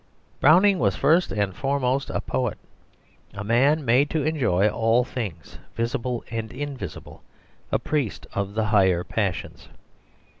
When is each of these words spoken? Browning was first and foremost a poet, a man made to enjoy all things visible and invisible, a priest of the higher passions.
Browning 0.39 0.79
was 0.79 0.95
first 0.95 1.31
and 1.31 1.55
foremost 1.55 2.09
a 2.09 2.21
poet, 2.21 2.57
a 3.35 3.43
man 3.43 3.85
made 3.85 4.09
to 4.09 4.23
enjoy 4.23 4.67
all 4.67 5.03
things 5.03 5.59
visible 5.75 6.23
and 6.31 6.51
invisible, 6.51 7.21
a 7.71 7.77
priest 7.77 8.25
of 8.33 8.55
the 8.55 8.65
higher 8.65 9.03
passions. 9.03 9.69